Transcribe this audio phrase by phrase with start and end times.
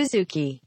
[0.00, 0.60] Suzuki.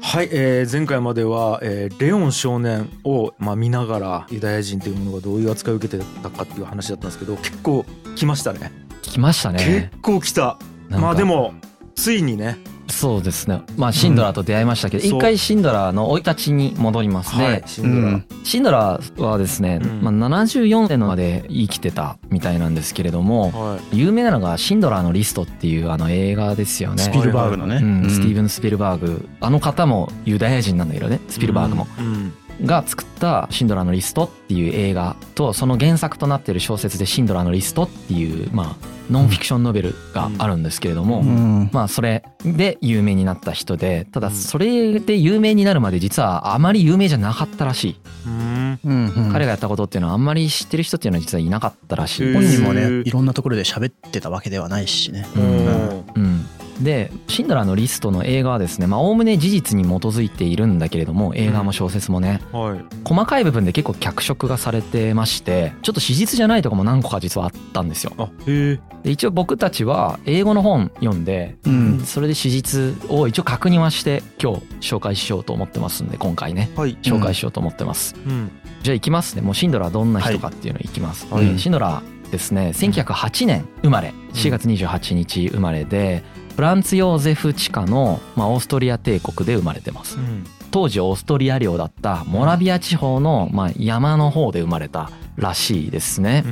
[0.00, 7.84] はい、えー前回までは、えーレオン少年を、まあ、見ながらユダヤ人というものがどういう扱いを受けてたかっていう話だったんですけど結構
[8.16, 8.72] 来ましたね。
[9.02, 9.90] 来ましたね。
[9.92, 10.58] 結構来た。
[10.88, 11.54] まあでも
[11.94, 12.58] ついにね
[12.88, 13.62] そうですね。
[13.76, 15.16] まあシンドラーと出会いましたけど、うん。
[15.16, 18.24] 一回シンドラーの生い立ちに戻りますね、はいシンドラ、うん。
[18.44, 20.02] シンドラーはですね、うん。
[20.02, 23.98] まあ、74年まで生きてたみたいなんですけれどもはい。
[23.98, 27.02] 有名なのが「シンドラーのリスト」っていうあの映画ですよね。
[27.02, 29.28] スピルバーグのね、うん、スティーブンン・スピルバーグ。
[29.40, 32.32] あの方もユダヤ人なんだけどねスピルバーグも、うん
[32.64, 41.70] が作った「シンドラーのリスト」っていう映画とその原作となっている小説で「シンドラーのリスト」っていうまあノンフィクションノベルがあるんですけれども、うん。
[41.72, 48.78] まあそれで有名になった人でただそれで有名になるまで実はあまり有名じゃなかったらしい、うん。
[48.84, 52.32] うんうん彼がやったことっていうのはあんまり知ってる人っていうのは実はいなかったらしい。
[52.32, 55.26] 本人もねいろんなところで喋ってたわけではないしね。
[55.34, 56.04] うんうん。
[56.14, 56.37] うん、
[56.80, 62.84] でシンドラーのリストの映画はですねまあおおむね事実に基づいているんだけれども映画も小説もねはい。
[63.04, 68.12] 細かい部分で結構脚色がされてましてちょっと史実じゃないとこも何個か実はあったんですよ。
[68.18, 68.80] あへえ。
[69.02, 72.00] で一応僕たちは英語の本読んでうん。
[72.04, 76.70] それで史実を一応確認はして今日紹介しようと思ってますんで今回ね。
[76.76, 76.96] はい。
[77.02, 78.50] 紹介しようと思ってます、うん。
[78.82, 79.42] じゃあ行きますね。
[79.42, 81.44] もうシンドラーどんな人かっていうのいきます、はい。
[81.44, 84.12] えーシンドラーですね1908年生まれ。
[84.34, 86.22] 4月28日生まれで
[86.58, 90.18] フランツ・ヨーゼフ地下の、まあ、オーストリア帝国で生まれてます。
[90.18, 90.44] うん。
[90.72, 96.42] 当時オーストリア領だったモラビア地方の、まあ、山の方で生まれたらしいですね。
[96.44, 96.48] う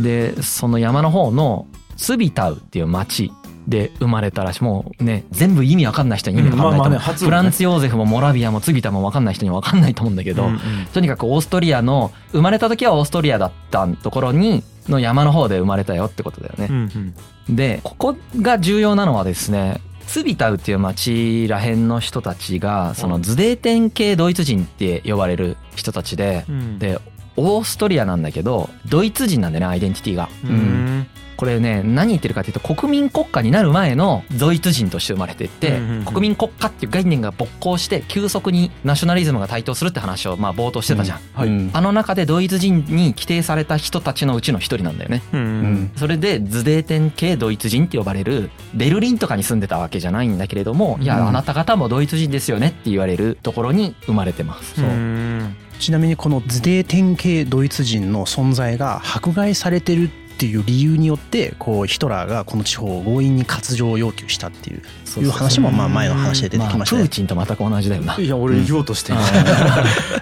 [0.00, 0.02] ん。
[0.02, 3.32] でその山の方のツビタウっていう町
[3.66, 4.64] で生まれたらしい。
[4.64, 6.92] もうね全部意味わかんない人に意味わかんないと思う、うん。
[6.92, 10.58] まあまあねフランツ・ヨーゼフもモラビアもツビタもわかんない人にはわかんないと思うんだけど、うんうん。
[10.92, 16.66] とにかくオーストリアの生まれた時はオーストリアだったところにの山の方で生まれたよってことだよね。
[16.70, 17.14] うんうん
[17.56, 26.98] でここが重要なのはですねツビタウっていう町らへんの人たちがそのズデーテン系ドイツ人って呼ばれる人たちでうんで
[27.36, 30.28] オーストリアなんだけどドイツ人なんだよねアイデンティティが。
[30.44, 41.20] うんこれね何言ってるかというと国民国家になる前のドイツ人として生まれていって国民国家っていう概念が勃興して急速にナショナリズムが台頭するって話をまあ冒頭してたじゃん。
[41.34, 41.48] はい。
[41.48, 41.70] うん。
[41.72, 45.22] あの中でドイツ人に規定された人たちのうちの一人なんだよね。
[45.32, 45.62] ううん。
[45.84, 45.92] ん。
[45.96, 51.28] それでズデーテン系ドイツ人って呼ばれるベルリンとかに住んでたわけじゃないんだけれども、いやうん。
[51.28, 54.76] あなた方もドイツ人ですよねって言われるところに生まれてます。
[54.76, 55.56] そううん。
[55.78, 67.00] ちなみにこのズデーテン系ドイツ人の存在が迫害されてるっていう理由によってこうヒトラーがこの地方を強引に割譲を要求したっていうそういう話もまあ前の話で出てきましたね。
[67.00, 68.16] あプーチンと全く同じだよな。
[68.18, 69.18] いや俺言おうとしてる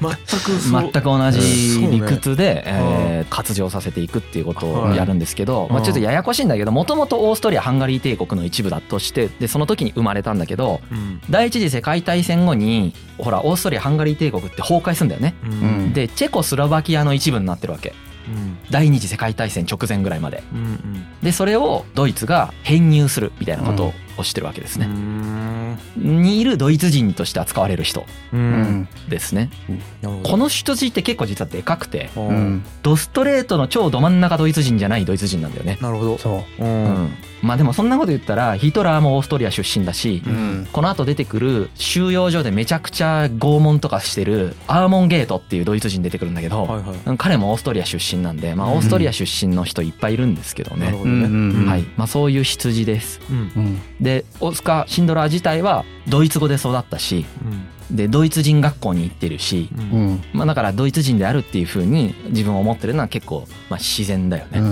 [0.01, 11.21] 全く全く同じ理屈で、ねえー活用させていくっていうことはいをやるんですけど、まあ、ちょっとややこしいんだけどもともとオーストリアハンガリー帝国の一部だとしてでその時に生まれたんだけどうん。
[11.31, 15.35] 第一次世界大戦後にほらオーストリアハンガリー帝国って崩壊するんだよね。
[15.45, 15.51] うん。
[15.53, 15.55] う
[15.87, 17.91] んでチェコスロバキアの一部になってるわけ。
[17.91, 18.14] うん
[18.71, 20.43] 第二次世界大戦直前ぐらいまで。
[20.53, 21.07] うんうん。
[21.23, 24.89] でそれをドイツが編入するみたいなことをしてるわけですね、
[25.97, 28.07] にいるドイツ人として扱われる人
[29.09, 29.51] ですね。
[30.23, 32.11] この人たちって結構実はでかくて
[32.83, 35.79] ドストレートの超ど真ん中ドイツ人じゃないドイツ人なんだよね。
[35.81, 36.19] なるほど。
[36.19, 36.65] そう。
[36.65, 36.85] ううん。
[37.07, 37.11] ん
[37.43, 40.69] まあでもそんなこと言ったらヒトラーもオーストリア出身だしう、ん。
[40.73, 46.83] この後出てくる収容所でめちゃくちゃ拷問とかしてるアーモンゲートっていうドイツ人出てくるんだけど、
[47.19, 51.83] 彼もオーストリア出身なんで、まあ、オーストリア出身の人いっぱいいるんですけどね、なるはい。
[51.97, 53.21] まあ、そういう羊です。
[53.31, 53.37] うん。
[53.37, 57.27] うんでオスカー・シンドラー自体はドイツ語で育ったし
[57.91, 57.97] うん。
[57.97, 60.15] でドイツ人学校に行ってるし、ううん。
[60.15, 64.67] んまあ、だからドイツ人であるっていう風に自分を思ってるのは結構まあ自然だよね、うん。
[64.67, 64.71] う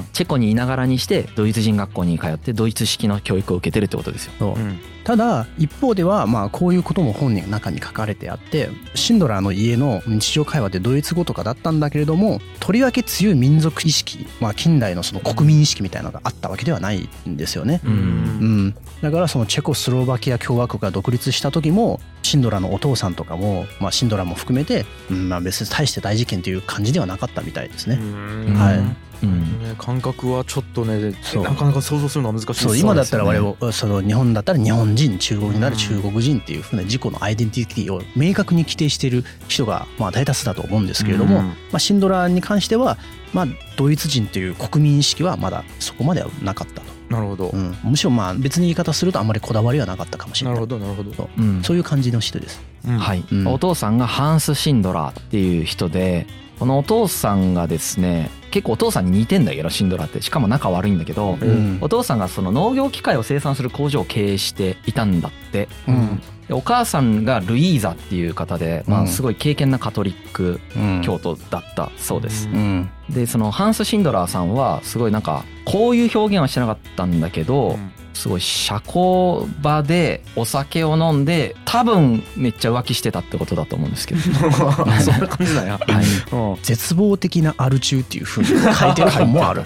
[0.00, 0.04] ん。
[0.12, 4.54] チェコにいながらにしてドイツ人学校に通ってドイツ式の教育を受けてるってことですよ。
[4.56, 17.80] うんただ一方ではまあこういうことも本人の中に書かれてあってシンドラーの家の日常会話でドイツ語とかだったんだけれどもとりわけ強い民族意識、まあ、近代のその国民意識みたいなのがあったわけではないんですよね。
[17.84, 17.94] ううん。
[17.94, 18.66] うん。
[18.68, 27.96] ん、だからそのチェコスロバキア共和国が独立した時もシンドラーのお父さんとかも、まあ、シンドラーも含めて、うんまあ、別に大して大事件という感じではなかったみたいですね。
[27.96, 28.04] う
[28.52, 28.54] ん。
[28.54, 29.10] はい。
[29.22, 29.62] うん。
[29.62, 31.44] ね感覚はちょっとねそう。
[31.44, 32.62] なかなか想像するのは難しいです。
[32.64, 42.98] そう今だったら我々その日本だったら日本人中国になうんる中国人っていうふうな自己のアイデンティティを明確に規定している人がまあ大多数だと思うんですけれども、うんまあ、シンドラーに関しては
[43.32, 43.46] まあ
[43.76, 46.89] ドイツ人という国民意識はまだそこまではなかったと。
[47.10, 47.48] なるほど。
[47.48, 50.54] うん、むしろまあ別に言い方するとあんまりこだわりはなかったかもしれない。
[50.54, 51.12] なるほどなるほど。
[51.12, 51.42] そう。
[51.42, 51.62] うん。
[51.62, 52.62] そういう感じの人です。
[52.86, 52.98] うん。
[52.98, 53.46] はい、うん。
[53.48, 56.26] お父さんがハンス・シンドラーっていう人で
[56.60, 60.22] このお父さんがですね結構お父さんに似てんだけどシンドラーって。
[60.22, 61.78] しかも仲悪いんだけど、うん。
[61.80, 65.68] お父さんがその農業機械を生産する工場を経営していたんだって。
[65.88, 66.16] うん。
[66.16, 69.06] でお母さんがルイーザっていう方で、まあ、うん。
[69.08, 71.02] すごい敬虔なカトリックうん。
[71.02, 72.48] 教徒だったそうです。
[72.48, 72.52] う。
[72.52, 72.90] うん。
[73.08, 84.20] でそのハンス・シンドラーさんはすごいなんかこういう表現はしてなかったんだけど、うんすごい社交場でお酒を飲んで多分めっちゃ浮気してたってことだと思うんですけど、
[85.00, 86.62] そんな感じなんやはい、うん。
[86.62, 89.62] 絶望的なアル中っていうふうに書いてる本もある。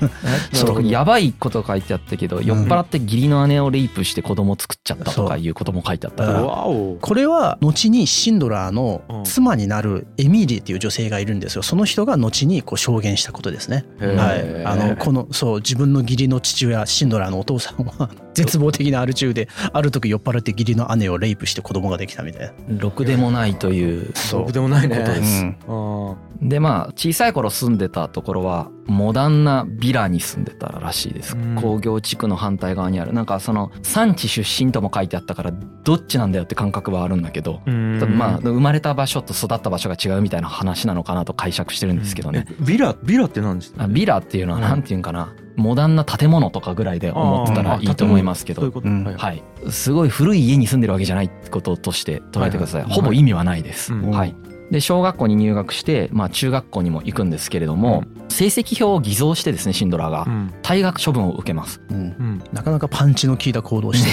[0.54, 0.82] そう。
[0.82, 11.62] やばいこと書いてあったけど酔っ払って義理の姉をレイプして子供作っちゃったとかいうことも書いてあったから、これは後にシンドラーのうん妻になるエミーリーっていう女性がいるんですよ。
[11.62, 13.84] その人が後にこう証言したことですね。
[14.00, 22.52] はい、あのこのそう自分の義理の父親シンドラーのお父さんは 絶望的なアル中である時酔っ払って義理の姉をレイプして子供ができたみたいな。
[22.68, 24.40] ろくでもないというそう。
[24.42, 24.96] 僕でもないね。
[24.98, 25.44] ことです。
[25.68, 26.48] うん。
[26.48, 31.36] でまあ小さい頃住んでたところはモダンなビラに住んでたらしいです。
[31.36, 31.54] うん。
[31.56, 33.12] 工業地区の反対側にある。
[33.12, 35.52] なんかその産地出身とも書いてあったから
[35.84, 37.98] どっちなんだよって感覚はあるんだけどうん。
[38.00, 42.46] 多分まあ生まれた場所と育った場所が違うみたいな話なのかなと解釈してるんですけどね。
[42.50, 44.64] えビラビラって何ですかあビラっていうのはうん。
[44.64, 45.34] なんていうんかな。
[45.56, 48.62] モダンな建物とかぐらいで思ってたらいいと思いますけど。
[48.62, 49.42] はいはい。
[49.70, 52.82] すごい古い家に住んでるわけじゃないってこととして捉えてください。
[52.82, 52.90] はい。
[52.90, 53.92] はいほぼ意味はないです。
[53.92, 54.34] うんはい
[54.70, 60.54] で小学校に入学して、まあ、中学校にも行くんですけれども、成績表を偽造してですねシンドラーがうん。
[60.62, 61.80] 退学処分を受けます。
[61.90, 61.96] うん。
[61.96, 62.42] うん。
[62.52, 64.10] なかなかパンチの効いた行動をして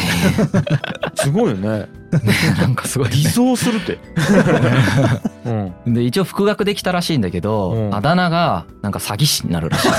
[0.60, 0.64] る
[1.16, 1.88] すごいよね。
[2.60, 3.16] なんかすごい、ね。
[3.16, 4.00] 偽、装するって。
[5.86, 5.94] うん。
[5.94, 7.96] で一応復学できたらしいんだけど、うん。
[7.96, 9.90] あだ名がなんか詐欺師になるらしい、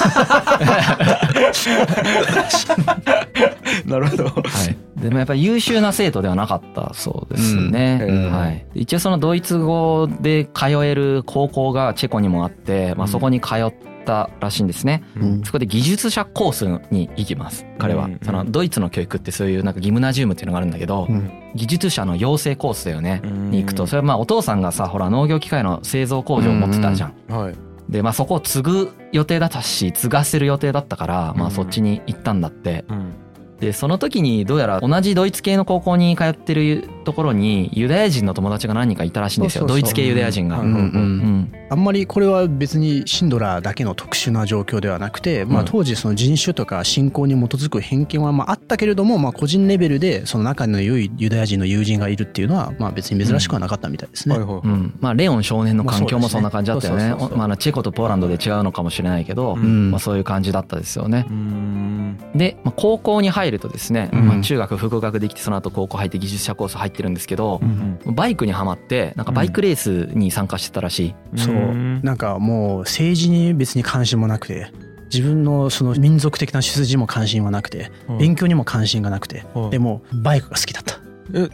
[3.88, 4.24] なるほど。
[4.24, 8.24] はい、でもやっぱり優秀な生徒ではなかったそうですね、うん。
[8.26, 8.32] うん。
[8.32, 13.72] はい、一応そのドイツ語で通える高校がチェコにもあって、まあ、そこに通っ
[14.04, 15.42] たらしいんですね、うん。
[15.44, 18.20] そこで技術者コースに行きます彼は、うん。
[18.22, 21.30] そのドイツの教育ってそういうなんかギムナジウムっていうのがあるんだけど、うん。
[21.54, 23.86] 技術者の養成コースだよね、うんに行くと。
[23.86, 27.14] それはまあお父さんがさほら農業機械の製造工場を持ってたじゃん。
[27.28, 27.54] はい。
[27.88, 31.46] でまあそこを継ぐ予定だったし継がせる予定だったからまうん。
[31.46, 32.84] あそっちに行ったんだって。
[32.88, 33.12] うん
[33.60, 39.60] でその時にどうやら同じドイツ系の高校に通ってるところにユダヤ人の友達が何人かいたらしいんですよ。
[39.60, 39.82] そうそうそう。
[39.82, 40.60] ドイツ系ユダヤ人が。
[40.60, 40.74] ううんん。
[40.74, 41.52] うんうんうん。
[41.70, 54.38] あんまりこれは別にシンドラーだけの特殊な状況ではなくて、まあ、うん当時その人種とか信仰に基づく偏見はまああったけれども、まあ、個人レベルでその中の良いユダヤ人の友人がいるっていうのはまあ別に珍しくはなかったみたいですね。
[54.38, 54.94] はいはいうん。
[55.00, 57.14] まあレオン少年の環境もそんな感じだったよね。
[57.36, 59.90] まああチェコとポーランドで違うのかもしれないけど、うん。
[59.90, 61.26] まあ、そういう感じだったですよね。
[61.28, 62.18] うん。
[62.34, 64.26] で、まあ、高校に入るとですね、うん。
[64.26, 71.54] まあ、中学復学できてその後高校入って技術者コース入ってるんですけどう、んバイクにはまってなんかバイクレースに参加してたらしい、そう。
[72.02, 74.70] なんかもう政治に別に関心もなくて
[75.12, 78.18] 自分のその民族的な出自も関心はなくてうん。
[78.18, 80.98] 勉強にも関心がなくてはいでもバイクが好きだった。
[81.34, 81.48] え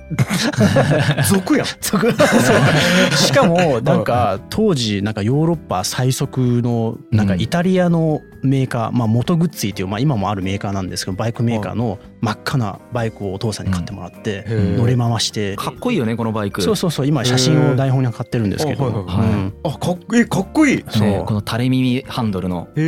[1.28, 1.66] 族やん。
[1.80, 15.56] そこそうしかもなんか当時なんかヨーロッパ最速のなんかイタリアのメーカー、まあ元グッズイっていうまあ今もあるメーカーなんですけどバイクメーカーの真っ赤なバイクをお父さんに買ってもらってうん乗り回して。
[15.56, 16.62] かっこいいよねこのバイク。
[16.62, 20.84] そうそうそう今写真を台本に買ってるんですけど、はいあかっこいいかっこいい。
[20.88, 21.08] そう。
[21.08, 22.86] ね、この垂れ耳ハンドルの、ね、へ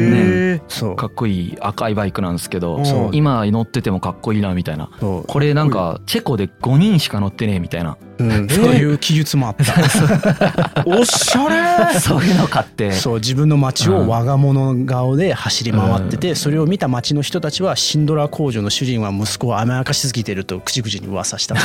[0.56, 0.96] えそう。
[0.96, 3.10] かっこいい赤いバイクなんですけどそう。
[3.12, 4.90] 今乗っててもかっこいいなみたいな。
[5.00, 8.49] これなんかチェコで5人しか乗ってねえみたいなうん。
[8.49, 10.85] そういう記述もあった。
[10.87, 12.00] おしゃれ。
[12.00, 12.92] そういうの買って。
[12.92, 21.54] そう自分の街を我が物顔で走り回っててそれを見た街の人たちはシンドラ工場の主人は息子を甘やかしすぎてると口々に噂した。
[21.54, 21.58] っ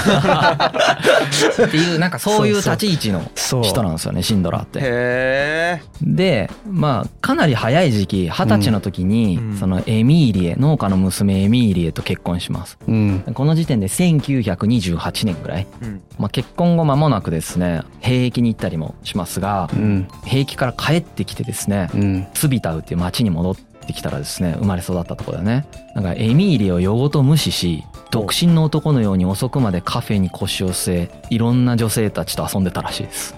[1.70, 3.32] ていうなんかそういう立ち位置の
[3.64, 4.80] 人なんですよねシンドラーって。
[4.80, 9.58] へえでまあかなり早い時期二十歳の時に、うん。
[9.58, 12.78] そのエミーリエ農家の娘エミーリエと結婚します。
[12.88, 13.24] うん。
[13.34, 16.02] この時点で1928年ぐらい、うん。
[16.18, 20.08] まあ、結婚後間もなくですね兵役に行ったりもしますがうん。
[20.26, 22.28] 兵役から帰ってきてですねうん。
[22.34, 33.36] ツビタウっていう町に戻ってきたらですね生まれ育ったところだねなんかエミーリエを夜ごと無視し独身の男のように遅くまでカフェに腰を据えいろんな女性たちと遊んでたらしいです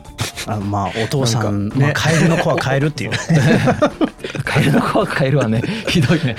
[0.48, 3.12] あまあお父さんねまあカエルの子はカエルっていう。
[4.43, 6.36] カエルの子はカエルはね ひどいね。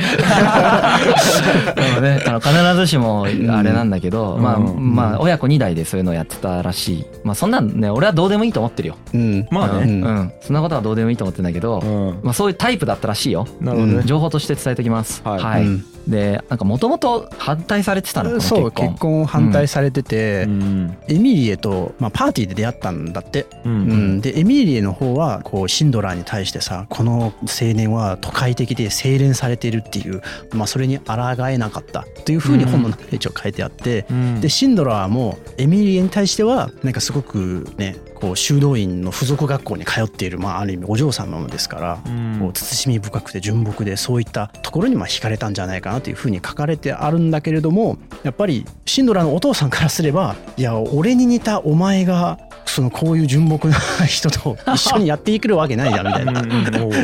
[1.74, 3.28] でもねあの必ずしもあ
[3.62, 4.42] れなんだけど、うん。
[4.42, 7.06] まあうんまあ親子2代でそういうのをやってたらしい。
[7.24, 8.96] まあそんなんね俺はどうでもいいと思ってるよ。
[9.12, 9.40] うん。
[9.40, 9.86] うまあね。
[9.86, 10.32] ん、うん。
[10.40, 12.18] そんなことはどうでもいいと思ってんだけど、うん。
[12.22, 13.46] まあそういうタイプだったらしいよ。
[13.60, 14.02] なるほどね。
[14.04, 15.22] 情報として伝えておきます。
[15.24, 15.62] はいはい。
[15.62, 20.96] うんでなんかもともと反対されてたのそう婚結婚を反対されてて、うん。
[21.08, 24.16] エミリエと、まあ、パーティーで出会ったんだって、ううん。
[24.16, 31.14] ん、でエミリエの方はこうシンドラーに対してさこの青年は都会的で洗練されているっていう、まあ、それに抗
[31.48, 34.40] えなかったというふうに本の中で一応書いてあって、うん。
[34.40, 42.38] でシンドラーもエミリエに対してはなんかすごくねこう修道院の付属学校に通っている、まあ、ある意味お嬢様ですから、うん。
[42.40, 53.74] こう慎み深くて純朴でそういったところにまあ惹かれたんじゃないかなというふうに書かれてあるんだけれどもやっぱりシンドラーのお父さんからすればいや俺に似たお前がそのこういう純朴な
[54.06, 56.40] 人と一緒にやっていけるわけないじゃんみたいな。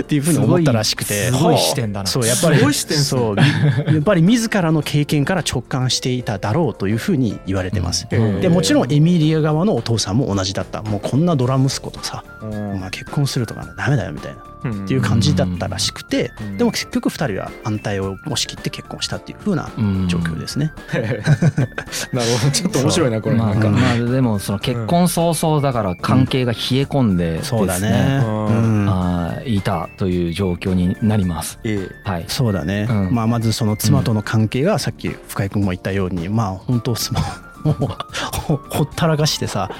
[0.00, 1.31] っていうふうに思ったらしくて。
[1.31, 2.07] すごい視点だな。
[2.07, 8.07] そうやっぱりそうやっぱり 自らの経験から直感していただろうというふうに言われてます。
[8.11, 8.41] うん。
[8.41, 10.83] でもちろんエミリア側のお父さんも同じだった。
[10.83, 12.81] もうこんなドラ息子とさ、うん。
[12.81, 14.85] まあ、結婚するとかねダメだよみたいなうん。
[14.85, 16.57] っていう感じだったらしくてうん。
[16.59, 20.09] でも結局2人は反対を押し切って結婚したっていう風なうん。
[20.09, 20.73] 状況ですね。
[20.93, 21.23] なる
[22.38, 22.50] ほど。
[22.52, 23.35] ちょっと面白いなこれ。
[23.35, 23.71] まあ、なんか。
[23.71, 28.21] まあでもその結婚早々だから関係が冷え込んでですね、そうだね。
[28.25, 28.47] うん。
[28.47, 28.88] うん。
[28.88, 31.59] あーいたという状況になります。
[31.64, 32.09] ええ。
[32.09, 32.25] はい。
[32.29, 33.14] そうだね、うん。
[33.14, 37.21] まあまずその妻との関係がさっき深井君も言ったようにまあ本当スマ
[37.64, 37.88] も う
[38.47, 39.71] ほほったらかしてさ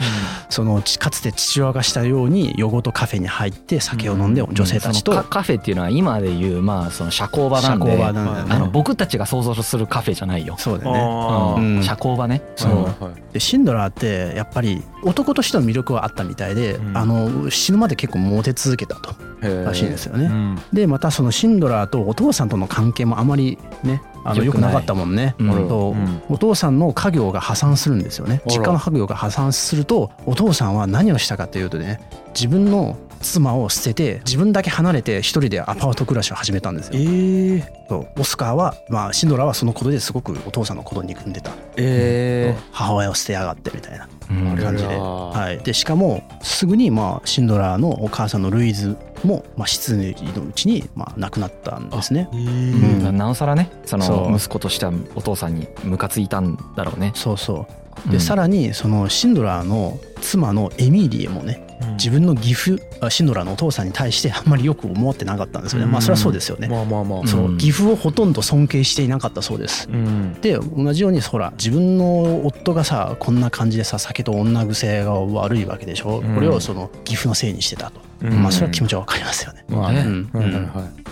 [0.49, 5.13] そのちかつて父親がしたように夜ごとカフェに入って酒を飲んで女性たちと。
[5.13, 7.87] そのカカフェっていうのは今でいうまあその社交場なんで。
[7.87, 8.55] 社交場なんね。
[8.55, 10.55] あの僕たちが想像するカフェじゃないよ。
[10.59, 11.01] そうだよね。
[11.01, 11.77] あうん。
[11.77, 11.83] うん。
[11.83, 12.43] 社交場ね。
[12.57, 12.73] そう。
[12.73, 12.85] うん。
[12.85, 12.93] はい
[13.33, 16.97] でシンドラーってやっぱり男としての魅力はあったみたいで、うん。
[16.97, 19.15] あの死ぬまで結構モテ続けたと。
[19.41, 20.27] らしいんですよね。
[20.27, 20.59] うん。
[20.73, 25.35] でまたそのシンドラーとお父さんとの関係もあまりねあの良くなかったもんね。
[25.39, 25.69] うん。
[25.69, 26.23] とうん。
[26.29, 28.43] お父さんの家業が破産するんですよね。
[28.47, 32.01] 実家の家業が破産するとお父さんは何をしたかというとね
[32.35, 36.93] 自分の妻を捨てて自分だけ離れて一人でアパート暮らしを始めたんですよ。
[36.95, 37.85] ええ。
[37.89, 38.09] そう。
[38.21, 41.53] オスカーは、まあ、シンドラーはそのことですごくお父さんのことを憎んでた。
[41.77, 44.05] え母親を捨てやがってみたいな。
[44.05, 44.20] うん
[44.57, 52.29] 感じで,、はい、でしかもすぐに、まあ、シンドラーのお母さんのルイズも、まあ、失意のうちに、まあ、亡くなったんですね。
[52.33, 53.17] ええうん。
[53.17, 57.13] なおさらねその息子としてはお父さんにムカついたんだろうね。
[57.15, 57.67] そうそ
[58.07, 58.09] う。
[58.09, 58.21] で、うん。
[58.21, 67.21] さらにそのシンドラーの妻のエミリエもね自分の義父あシンドラーのお父さんに対してあんまりよく思ってなかったんですよね、まあそれはそうですよね、まあまあまあ。
[67.21, 67.29] うん。
[67.29, 69.89] そう義父をほとんど尊敬していなかったそうです。
[69.91, 70.35] うん。
[70.41, 76.35] で同じようにほら自分の夫がさこんな感じでさ酒と女癖が悪いわけでしょ、うん。
[76.35, 78.43] これをその義父のせいにしてたと、うん。
[78.43, 80.05] まあそれは気持ちはわかりますよね、まあね。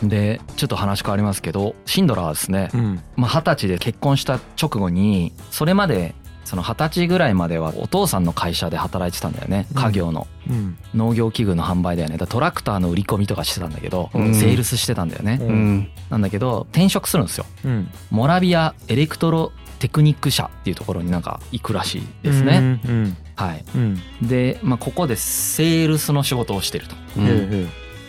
[0.03, 3.03] でちょっと話変わりますけどシンドラーはですねうん。
[3.17, 6.15] まあ二十歳で結婚した直後にそれまで
[6.49, 9.67] その二十歳ぐらいまではお父さんの会社で働いてたんだよね。
[9.75, 10.27] 家業の。
[10.49, 10.79] うん。
[10.95, 12.17] 農業器具の販売だよね。
[12.17, 14.35] だトラクターの売り込みとかしてたんだけど、うん。
[14.35, 15.91] セールスしてたんだよね、ううん。
[16.09, 17.45] なんだけど転職するんですよ。
[17.67, 17.91] うん。
[18.11, 23.65] モラビアエレクトロテクニック社っていうところになんか行くらしいですね、うんはい。
[23.75, 24.01] うん。
[24.23, 26.97] で、まあ、ここでセールスの仕事をしてると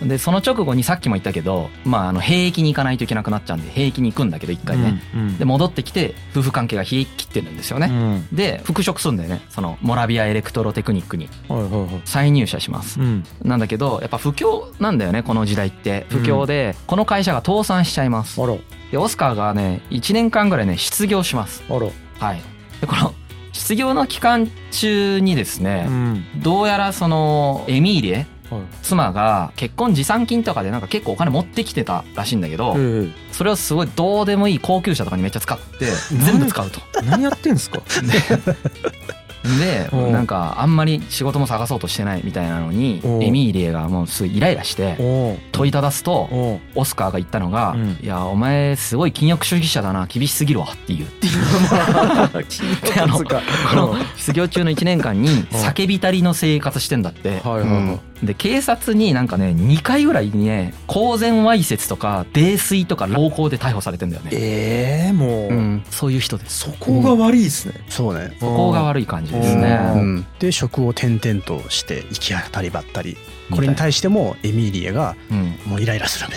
[0.01, 8.35] でその直後にさっきも言ったけど、まあ、あの兵役に行かないといけなくなっちゃうんで兵役に行くんだけど一え回ね、うんで戻ってきて夫婦関係が冷え切ってるんですよね、うん。
[8.35, 9.41] で復職するんだよね。
[9.49, 11.29] そのモラビアエレクトロテクニックに。
[12.05, 12.99] 再入社します。
[12.99, 13.23] うん。
[13.43, 16.05] なんだけどやっぱ不況なんだよねこの時代って。
[16.09, 18.41] 不況でこの会社が倒産しちゃいます。
[18.41, 18.55] あら。
[18.91, 21.63] でオスカーがね1年間ぐらいね失業します。
[21.69, 22.41] はい。
[22.81, 23.13] でこの
[23.51, 26.25] 失業の期間中にですねうん。
[26.37, 28.27] どうやらそのエミーリエはい
[28.81, 32.75] 妻が結婚持参金とかでなんか結構お金持ってきてたらしいんだけど
[33.31, 35.85] それをすごいどうでもいい高級車とかにめっちゃ使って
[36.25, 36.79] 全部使うと。
[37.03, 37.81] 何やってんすか？
[39.57, 40.11] で うん。
[40.11, 43.07] なんかあんまり仕事も探そうとしてないみたいなのにう。
[43.19, 51.33] んエミーリエがもうすごいイライラしてお問いただすとオスカーが言ったのがうん「いやお前すごい禁欲主義者だな厳しすぎるわ」っていうっていう。
[52.49, 53.41] 聞いたやつか。
[53.71, 57.39] この失業中の1年間に酒浸りの生活してんだって
[58.23, 66.59] で警察になんかね2回ぐらいにね公然わいせつとか泥酔とか暴行で逮捕されてんだよね、ええもう、うん、そういう人です。
[66.59, 68.35] そこが悪いですね、そうね。
[68.39, 69.79] そこが悪い感じですね。
[69.95, 73.17] ううん、で職を転々として行き当たりばったり
[73.51, 75.55] これに対してもエミリエがうん。
[75.65, 76.35] もうイライラするね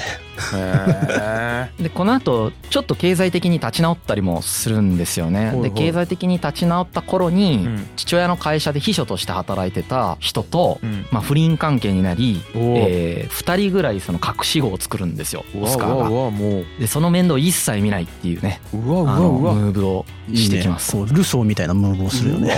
[0.54, 5.50] へ でこの後ちょっと経済的に立ち直ったりもするんですよね。
[5.50, 7.86] ほいほいで経済的に立ち直った頃に、うん。
[7.96, 11.06] 父親の会社で秘書として働いてた人と、うん。
[11.10, 16.66] まあ、不倫関係になり、え2人ぐらいその隠し子を作るんですよオスカーが。
[16.80, 19.52] でその面倒一切見ないっていうねうわうあのわ。
[19.52, 20.96] うわムーブをしてきます。
[20.96, 21.10] いいね。
[21.12, 22.54] ルソーみたいなムーブをするよね。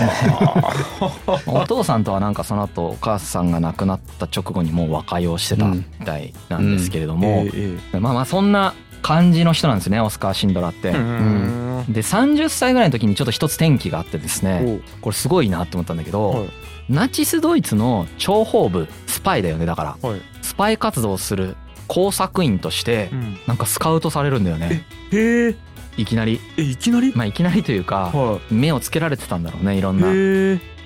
[1.47, 10.91] お父さんとはなんかその後お母さんが亡くなった直後にもう和解をしてたみたいなんですけれども、ええまあまあそんな感じの人なんですねオスカー・シンドラーって。
[10.91, 11.93] うん。
[11.93, 16.49] で30歳ぐらいの時にちょっと一つ転機があってですねこれすごいなって思ったんだけど、はい。
[16.89, 20.09] ナチスドイツの諜報部スパイだよねだから。
[20.09, 20.21] はい。
[20.43, 23.37] スパイ活動をする工作員としてうん。
[23.47, 24.85] なんかスカウトされるんだよね。
[25.13, 25.57] へえ。
[25.97, 26.41] いきなり。
[26.57, 27.13] えいきなり？
[27.15, 30.07] まあいきなりというかは目をつけられてたんだろうねいろんいな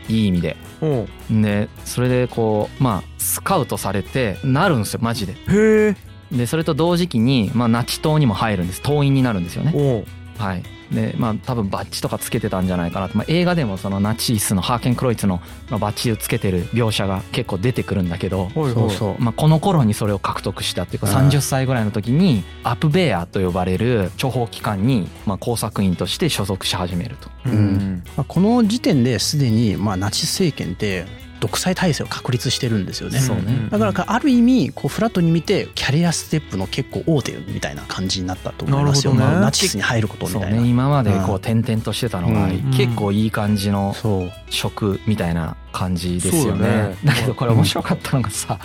[0.09, 0.57] いい意味で。
[1.31, 5.35] でそれでこうまあスカウトされてなるんですよマジで。
[6.33, 8.83] でそれと同時期に、まあ、ナチ党にも入るんです。
[8.83, 9.73] 党員になるんですよね
[10.39, 10.63] はい。
[10.91, 19.23] でまあ多分バッジとかつけてたんじゃないかなと、まあ、映画でもそのナチスのハーケン・クロイツのまあバッジをつけてる描写が結構出てくるんだけど、そうそう。
[19.23, 27.29] まあ、この頃にそれを獲得したっていうかうん30歳ぐらいの時にアップベアと呼ばれる諜報機関にまあ工作員として所属し始めると。
[27.47, 28.03] うん。
[28.17, 31.07] まあこの時点ですでにまあナチス政権って
[31.41, 33.21] 独裁体制を確立してるんですよね。
[33.21, 33.69] ね。
[33.71, 39.21] だからある意味こうフラットに見てキャリアステップの結構大手みたいな感じになったと思いますよ、ね。
[39.21, 40.63] まあナチスに入ることみたいな。
[40.63, 40.69] ね。
[40.69, 41.35] 今までこううん。
[41.37, 42.71] 転々としてたのがうん。
[42.73, 43.95] 結構いい感じの
[44.51, 46.69] 職みたいな感じですよね。
[46.69, 46.97] ね。
[47.05, 48.59] だけどこれ面白かったのがさ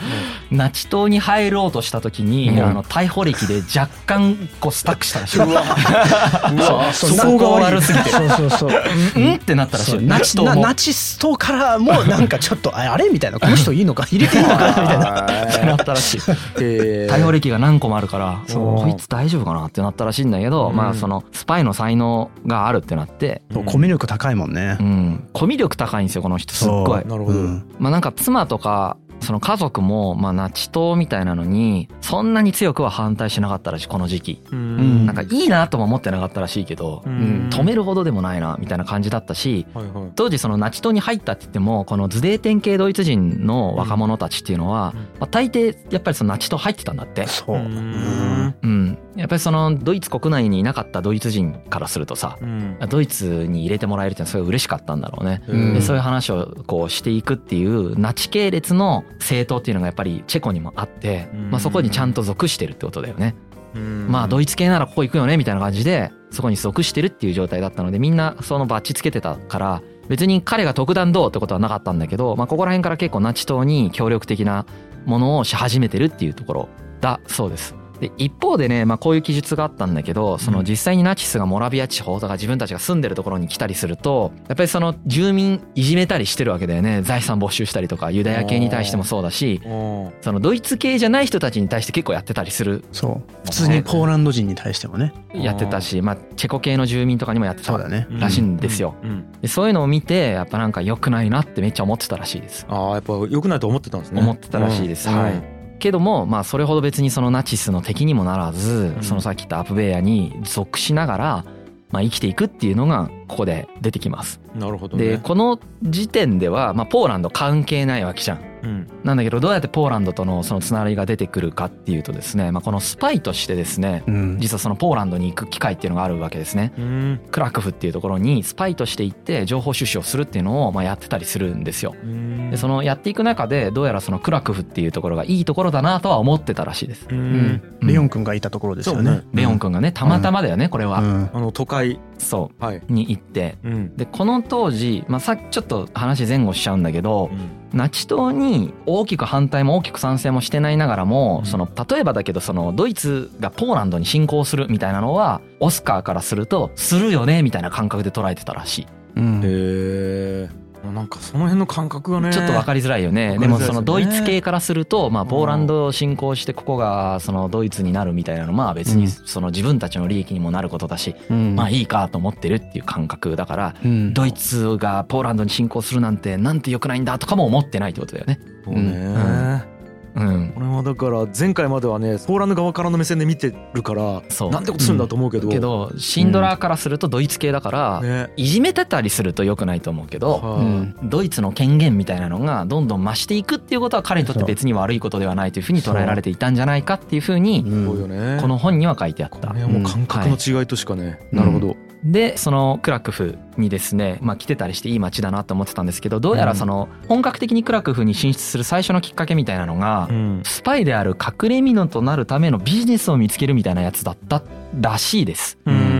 [0.49, 2.63] ナチ党に入ろうとした時にうん。
[2.63, 5.37] あの逮捕歴で若干こうスタックしたらしい。
[5.37, 7.09] そう。
[7.11, 8.09] そこが悪すぎて。
[8.09, 8.69] そうそうそう。
[9.15, 10.01] うんうんってなったらしい。
[10.01, 13.39] ナチ党ナチス党からもなんかちょっとああれみたいな。
[13.39, 14.05] この人いいのか？
[14.05, 14.57] 入れていいのか？
[14.57, 15.45] なみたいな。
[15.51, 16.17] ってなったらしい。
[16.19, 16.23] へ
[16.59, 20.75] え逮捕歴が何個もあるからこいつ大丈夫かなってなったらしいんだけど、うん。
[20.75, 24.77] まあそのスパイの才能があるってなって、コミュ力高いもんね。
[24.79, 24.83] う。
[24.83, 26.53] ん、コミュ力高いんですよこの人。
[26.53, 27.09] すっごいそう。
[27.09, 34.43] なるほどうんまあなんか妻とかその家族もまあナチ党みたいなのにそんなに強くは反対しなかったらしいこの時期。
[34.51, 47.27] うんなんかいいなとも思ってなかったらしいけど、ううんん止めるほどでもないなみたいな感じだったしはいはい当時そのナチ党に入ったって言ってもこのズデーテン系ドイツ人の若者たちっていうのは、うんまあ、大抵やっぱりそのナチ党入ってたんだって。
[47.27, 47.55] そう。
[47.55, 55.43] ううんんうん、やっぱりそのドイツ国内にいなかったドイツ人からするとさうんドイツに入れてもらえるっていうのはすごい嬉しかったんだろうね。
[55.47, 63.35] うんでそういう話をこうしていくっていうナチ系列の政党っていうのがやっぱりチェコにもあって、うんまあ、そこにちゃんと属してるってことだよね。
[63.75, 74.65] うんまあドイツ系ならここ行くよねみたいな感じでそこに属してるっていう状態だったのでみんなそのバッジつけてたから別に彼が特段どうってことはなかったんだけど、まあ、ここら辺から結構ナチ党に協力的な
[75.05, 76.69] ものをし始めてるっていうところ
[77.01, 77.75] だそうです。
[77.99, 93.33] で一方でね、まあ、こういう記述があったんだけどその実際にナチスがモラビア地方とか自分たちが住んでるところに来たりするとやっぱりその住民いじめたりしてるわけだよね財産没収したりとかユダヤ系に対してもそうだしうんそのドイツ系じゃない人たちに対して結構やってたりするそう。
[93.45, 95.13] 普通にポーランド人に対してもね。
[95.33, 98.07] やってたし、まあ、チェコ系の住民とかにもやってたそうだね。
[98.09, 98.95] らしいんですよ。
[99.03, 102.65] うんでそういうのを見てやっぱなんか良くないなってめっちゃ思ってたらしいです。
[102.69, 105.09] ああやっぱ良くないと思ってたんですね思ってたらしいです。
[105.09, 105.52] うんはい。
[105.83, 109.03] けどもまあそれほど別にそのナチスの敵にもならず、うん。
[109.03, 111.45] そのさっき言ったアップベイヤに属しながら、
[111.91, 114.39] まあ、生きていくっていうのがここで出てきます。
[114.55, 118.39] なるほどねでこの時点では、まあ、ポーランド関係ないわけじゃん。
[118.63, 124.37] うんなんだけどどうやってポーランドとのそのつながりが出てくるかっていうとですね、まあ、このスパイとしてですねうん。
[124.39, 126.71] 実はそのポーランドに行く機会っていうのがあるわけですね。
[126.77, 131.93] うんクラクフっていうところにスパイとして行って情報収集をするっていうのをまあやってたりするんですよ。
[132.01, 137.07] うんでそのやっていく中でどうやらそのクラクフっていうところがいいところだなとは思ってたらしいです。
[137.09, 137.61] ううんん。
[137.81, 139.23] レオン君がいたところですよねね。
[139.33, 140.99] レオン君がねたまたまだよねこれは。
[140.99, 141.29] うん。
[141.33, 143.57] あの都会そはい、うに行って。
[143.63, 147.29] うんでこの当時、まあ、さっきちょっと話前後しちゃうんだけど
[147.73, 158.87] ナチ党に大きく反対も大きく賛成もしてないながらも、うんその例えばだけどそのドイツがポーランドに侵攻するみたいなのはオスカーからするとするよねみたいな感覚で捉えてたらしい。
[159.15, 162.31] うんへえなんかその辺の感覚がね。
[162.31, 163.33] ちょっと分かりづらいよね。
[163.33, 163.39] ね。
[163.39, 169.09] でもそのドイツ系からすると、まあポーランドを侵攻してここがそのドイツになるみたいなのまあ別にうん。
[169.09, 171.55] その自分たちの利益にもなることだし、うん。
[171.55, 178.39] まあいいかと思ってるっていう感覚だから、うんドイツがポーランドに侵攻するなんてなんて良くないんだとかも思ってないってことだよね。
[178.65, 179.72] そうね、うん
[180.15, 180.51] うん。
[180.53, 184.49] これはだから前回まではねポーランド側からの目線で見てるからそう。
[184.51, 188.33] なんてことするんだと思うけど、けどシンドラーからするとドイツ系だから、ね。
[188.35, 190.95] いじめてたりすると良くないと思うけど、はあうん。
[191.03, 199.47] ドイツの権限みたいなのがどんどん増していくっていうことは彼にとって別に悪いことではないというふうに捉えられていたんじゃないかっていうふうにこの本には書いてあった。
[199.47, 199.53] こ。
[199.53, 210.41] れはもう感覚の違いとしかね、なるほど、でそのクラクフにですね、まあ、来てたりしていい街だなと思ってたんですけどどうやらその本格的にクラクフに進出する最初のきっかけみたいなのがうん。
[210.43, 214.43] スパイである隠れ蓑となるためのビジネスを見つけるみたいなやつだった
[214.79, 215.57] らしいです。
[215.65, 215.92] うんうん、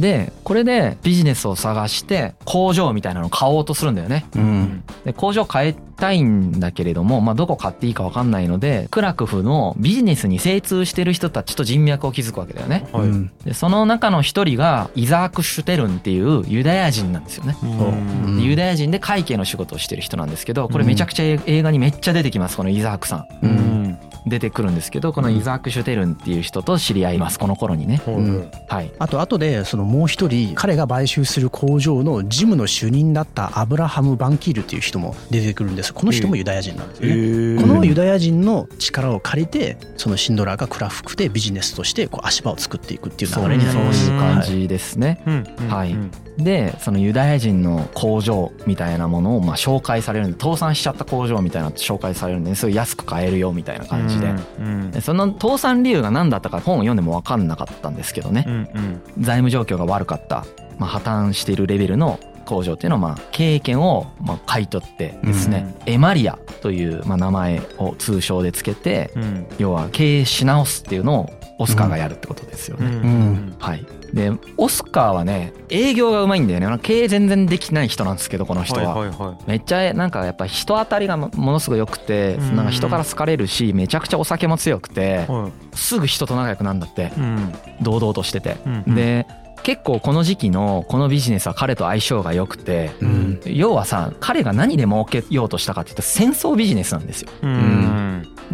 [0.00, 4.26] でこれでビジネスを探して工場みたいなのを買おうとするんだよね。
[4.34, 4.84] うん。
[5.04, 12.88] で工場変えたいんだけれども、まあ、どこ買っていいか分かんないのでクラクフのビジネスに精通してる人たちと人脈を築くわけだよね。
[12.92, 13.04] はい。
[13.04, 13.32] うん。
[13.44, 17.56] でその中の一人がイザーク・シュテルンっていうユダヤ人なんですよね。
[17.62, 18.36] うん。
[18.38, 23.18] でユダヤ人で会計の仕事をしてる人なんですけどこれめちゃくちゃ映画にめっちゃ出てきますこのイザークさん。
[23.42, 23.50] ううん
[23.90, 28.00] ん出てくるんですけどこのイザーク・シュテルンっていう人と知り合いますこの頃にね。
[28.06, 37.14] はいはい、あと後でそのもう一人彼が買収する工場の事務の主任だったアブラハム・バンキールっていう人も出てくるんですこの人もユダヤ人なんですよね。
[37.16, 44.06] えこのユダヤ人の力を借りてそのシンドラーがクラフクでビジネスとしてこう足場を作っていくっていう流れになります。
[44.06, 45.22] そういう感じですね。
[45.26, 54.34] うんはいうんでそのユダヤ人の工場みたいなものをまあ紹介されるんで倒産しちゃった工場みたいなの紹介されるんですごい安く買えるよみたいな感じで。
[54.58, 60.44] うんでその倒産理由が何だったか本を読んでも分かんなかったんですけどねうんうん財務状況が悪かった、
[60.78, 69.46] まあ、破綻しているレベルの工場っていうのをまあ経営権をまあ買い取ってですね、エマリアというまあ名前を通称でつけてうん。
[69.58, 72.86] 要は経営し直すっていうのをオスカーがやるってことですよね。
[72.86, 73.56] うん。
[73.58, 76.78] はい、でオスカーはね営業がうまいんだよね。
[76.82, 78.94] 経営全然できない人なんですけどこの人は。
[78.94, 82.56] はいはいはめっちゃなんかやっぱ人当たりがものすごい良くてうん。
[82.56, 85.76] なんか人から好かれるしめちゃくちゃお酒も強くていはい。
[85.76, 87.12] すぐ人と仲良くなんだって。
[87.16, 87.52] うん。
[87.80, 88.56] 堂々としてて。
[88.66, 88.94] うん。
[88.94, 89.26] で
[89.64, 93.40] 結構この時期のこのビジネスは彼と相性が良くてうん。
[93.46, 97.30] 要はさ彼が何で儲けようとしたかっていうと戦争ビジネスなんですよ。
[97.42, 97.93] うん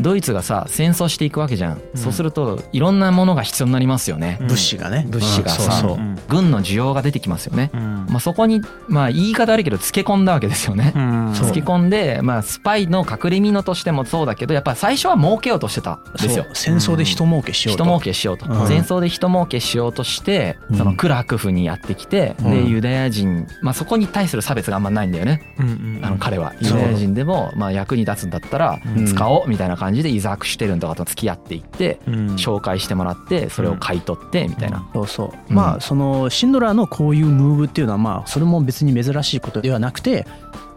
[0.03, 1.73] ドイツがさ戦争していくわけじゃん。
[1.75, 1.99] うん。
[1.99, 4.39] そうするといろんなものが必要になりますよね。
[4.41, 4.47] うん。
[4.49, 5.07] 物資がね。
[5.09, 5.71] 物資がさうん。
[5.71, 5.99] そうそう。
[5.99, 7.71] うん軍の需要が出てきますよね。
[7.75, 8.07] うん。
[8.09, 10.93] まあそこにまあ言い方悪いけどつけ込んだわけですよね。
[11.35, 15.97] つけ込んでまあスパイの隠れ蓑としてもそうだけどやっぱ最初は儲けようとしてた。
[15.97, 17.85] んですよ戦争で人儲けしようと。
[17.85, 18.69] 人儲けしようと、うん。
[18.69, 20.77] 戦争で人儲けしようとして、うん。
[20.77, 22.51] そのクラクフにやってきて、うん。
[22.51, 26.55] でユダヤ人、まあ、そこに対する差別があんまないんだよね、うんうんあの彼は。
[26.61, 29.07] ユダヤ人でもまあ役に立つんだったらうん。
[29.07, 32.15] 使おうみたいな感じでイザーク・シュテルンとかと付き合っていってうん。
[32.37, 35.57] 紹介してもらってそれを買い取ってみたいな、そうそう、うん。
[35.57, 40.27] まあそのシンドラーのこういうムーブっていうのはまあそれも別に珍しいことではなくて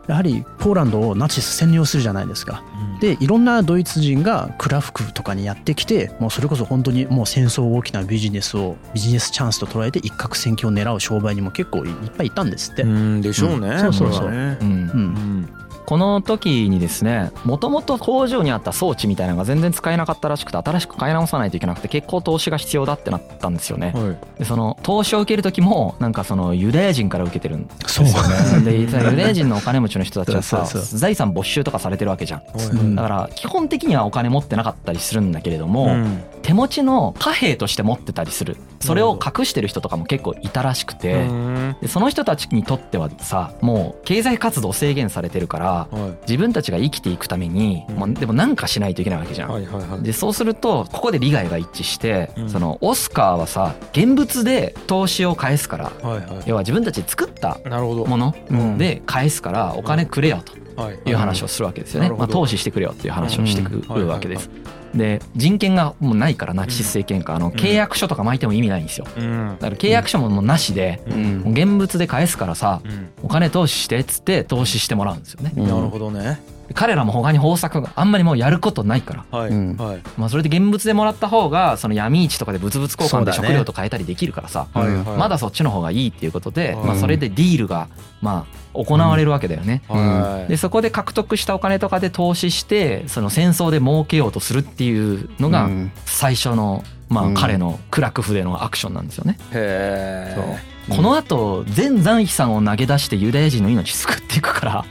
[0.07, 2.63] やはりポーランドをナチス占領するじゃないですか。
[2.99, 12.83] でいろんなドイツ人がクラフクとかにやってきてもうそれこそ本当にもう戦争を大きなビジネスをビジネスチャンスと捉えて一攫千金を狙う商売にも結構いっぱいいたんですって。
[12.83, 13.21] うん。
[13.21, 13.69] でしょうね。
[13.69, 13.79] うん。
[13.79, 14.31] そうそうそう。
[14.31, 14.57] ね。
[14.61, 14.67] うん。
[14.67, 15.03] ううん
[15.41, 15.49] ん
[15.85, 23.91] この時にですねもともと工場にあった装置みたいなのが全然使えなかったらしくて新しく買い直さないといけなくて結構投資が必要だってなったんですよね。
[23.93, 24.39] はい。
[24.39, 28.13] でその投資を受ける時もなんかそのユダヤ人から受けてるんですそうよ
[28.59, 28.71] ね。
[28.71, 32.95] でユダヤ人のお金持ちの人たちはさそうそう財産没収とかされてるわけじゃん。
[32.95, 38.57] だから基本的にはお金持ってなかったりするんだけれども、うん手持ちの貨幣として持ってたりする。
[38.81, 45.87] それを隠してる人とかも結構いたらしくて、うんでその人たちにとってはさもう経済活動制限されてるからは
[46.27, 47.95] 自分たちが生きていくために、うん。
[47.95, 49.49] まあ、でも何かしないといけないわけじゃん。
[49.49, 50.03] いはいはいはい。
[50.03, 52.49] でそうするとここで利害が一致して、うん。
[52.49, 55.85] そのオスカーはさ現物で投資を返すから。
[55.85, 58.77] はいは要は自分たちで作ったものうん。
[58.77, 60.99] で返すからお金くれよとはい。
[61.05, 63.81] いう話をするわけですよね、まあ、投資してくれよっていう話をしてくうん。
[64.01, 64.49] るわけです。
[64.93, 67.35] で人権がもうないからナチス政権下。
[67.35, 69.07] あの契約書とか巻いても意味ないんですよ。
[69.17, 69.57] うん。
[69.59, 71.01] だから契約書ももうなしで
[71.45, 73.09] 現物で返すからさうん。
[73.23, 75.51] お金投資してっつって投資してもらうんですよね。
[75.55, 75.67] うん。
[75.67, 76.39] なるほどね
[76.73, 79.37] 彼らも他に方策があんまりもうやることないから。
[79.37, 79.77] はいうん。
[79.77, 80.01] はい。
[80.17, 85.17] まあ、それで現物でもらった方がその闇市とかで物々交換で食料と変えたりできるからさ、はいはい。
[85.17, 87.87] まだそっちの方がいいっていうことで、うんまあ、それでディールが
[88.21, 89.83] まあ行われるわけだよね。
[89.87, 90.49] はい。
[90.49, 95.91] でそこで獲得したお金とかで投資してその戦争で儲けようとするっていうのがうん。
[96.05, 97.33] 最初のまあうん。
[97.33, 99.37] 彼のクラクフでのアクションなんですよね。
[99.51, 104.85] へえこの後全財産を投げ出してユダヤ人の命救っていくから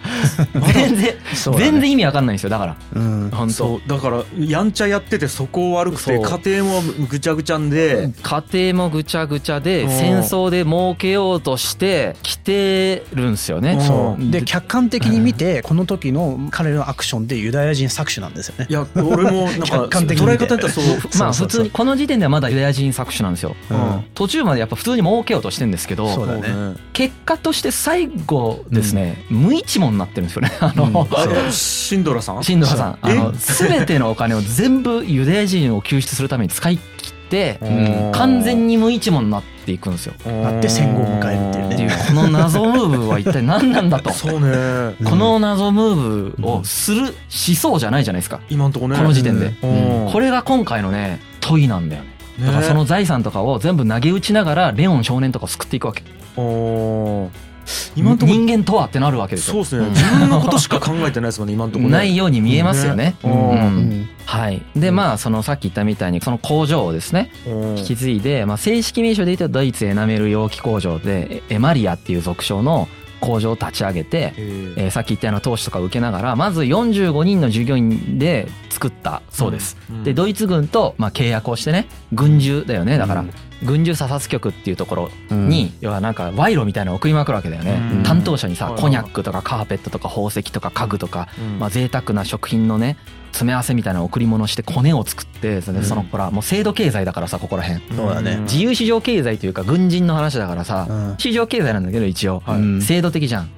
[0.73, 1.15] 全然
[1.59, 2.51] 全然意味わかんないんですよ。
[2.51, 3.31] だからうん。
[3.33, 3.55] 本当。
[3.55, 3.89] そう。
[3.89, 9.91] だからやんちゃやっててそこ悪くて家庭もぐちゃぐちゃんで家庭もぐちゃぐちゃでうん。
[9.91, 13.79] 戦争で儲けようとして来てるんですよね。
[13.81, 14.31] そう。
[14.31, 18.67] でで客観的に見てこの時の彼のアクションでユダヤ人搾取なんですよね。
[18.69, 20.45] いや俺もなんか客観的に見て。
[20.45, 20.85] 捉え方やったらそう。
[21.19, 23.57] まあ普通にこの時点ではまだユダヤ人搾取なんですよ。
[23.71, 24.05] うん。
[24.15, 30.53] 途中までやっぱ普通に儲けようとしてるんですけどね結果として最後ですね、無一文になってるんですよね。
[30.61, 32.45] あの、うんシンドラさん？
[32.45, 33.15] シンドラさん、あえ？
[33.15, 37.67] の、すべてのお金を全部ユダヤ人を救出するために使い切って、う
[38.09, 40.15] ん完全に無一文になっていくんですよ。
[40.27, 44.13] なって戦後を迎えるっていうねっていう、この謎ムーブは一体何なんだと。
[44.13, 48.41] そうねこの謎ムーブをするしそうじゃないじゃないですか。
[48.51, 49.55] 今んとこねこの時点で。
[49.63, 49.67] う
[50.09, 52.12] んこれが今回のね、問いなんだよね。
[52.41, 56.03] だからその財産とかを全部投げ打ちながらレオン少年とかを救っていくわけ。
[56.37, 57.53] おー。
[57.95, 59.65] 今のところ人間とはってなるわけですよ。
[59.65, 60.05] そうですね。
[60.05, 61.97] 自分のことしか考えてないですもんね今のところね。
[61.97, 63.17] ないように見えますよね。
[63.23, 63.33] うん。
[63.33, 64.09] うんうん。
[64.25, 72.89] はい、でまあそのさっき言ったみたいにその工場をですねうん引き継いで、まあ、正式名称で言うとドイツエナメル容器工場でエエマリアっていう属省の
[73.23, 79.77] 工場を立ち上げて、ええーさっき言ったような投資とかを受けながらまず45人の従業員で作ったそうです。
[79.89, 82.99] うんでドイツ軍とまあ契約をしてね軍需だよね。
[82.99, 83.31] だからうん。
[83.65, 85.49] 軍需査察局っていうところうん。
[85.49, 87.81] に要はなんか賄賂みたいなのを送りまくるわけだよね。
[87.95, 88.03] うん。
[88.03, 91.59] 担当者にさコニャックとかカーペットとか宝石とか家具とかうん。
[91.61, 92.97] まあ贅沢な食品のね
[93.33, 96.09] 詰め合わせみたいな贈り物してコネを作ってそのうん。
[96.09, 97.81] ほらもう制度経済だからさここら辺。
[97.97, 98.37] そうだね。
[98.43, 101.15] 自由市場経済というか軍人の話だからさうん。
[101.19, 102.43] 市場経済なんだけど一応。
[102.81, 103.51] 制度的じゃん。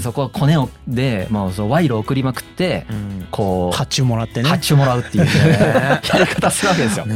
[0.00, 3.26] そこはコネをでもうその賄賂を送りまくってうん。
[3.30, 4.48] こう発注もらってね。
[4.48, 5.30] 発注もらうっていうね。
[6.02, 7.06] やり方するわけですよ。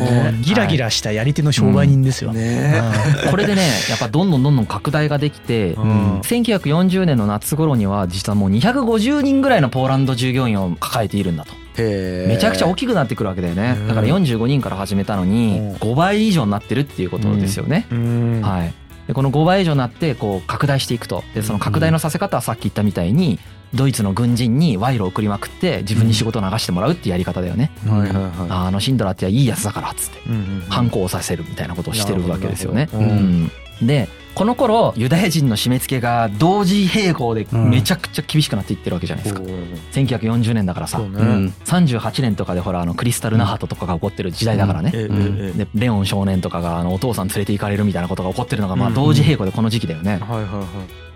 [0.42, 2.32] ギラギラしたやり手の商売人ですよ。
[2.32, 2.82] ね。
[3.30, 6.20] これでねやっぱどんどんどんどん拡大ができてうん。
[6.20, 13.76] 1940年の夏頃には実はもう250人ぐらいのポーランド従業員を抱えているんだとめちゃくちゃ大きくなってくるわけだよね。
[13.78, 13.88] うん。
[13.88, 15.74] だから45人から始めたのにうん。
[15.76, 17.86] 5倍以上になってるっていうことですよね。
[17.90, 18.40] うん。
[18.42, 18.74] はい、
[19.06, 21.24] でこの5倍以上になってこう拡大していくと。
[21.34, 23.38] でその拡大のさせ方はさっき言ったみたいに
[23.74, 27.70] ドイツの軍人に賄賂を送りまくって自分に仕事を流してもらうっていうやり方だよね。
[27.86, 28.32] はいはいはい。
[28.50, 32.88] あのシンドラっていいやつだからっつってうんうん反抗させるみたいなことをしてるわけですよね。
[32.92, 33.50] うん。
[33.86, 37.70] でこの頃ユダヤ人の締め付けが同時並行でうん。
[37.70, 39.40] めちゃくちゃ厳しくなっていってるわけじゃないですか。
[39.40, 39.50] ほう
[39.92, 40.98] 1940年だからさ。
[40.98, 41.04] ね。
[41.04, 44.90] うん38年とかでほらあのクリスタル・ナハトとかが起こってる時代だからね。
[44.94, 45.38] ええうん。
[45.38, 50.12] ええでレオン少年とかがあのお父さん連れて行かれるみたいなことが起こってるのがまあうん同時並行でこの時期だよね。
[50.12, 50.66] はいはいは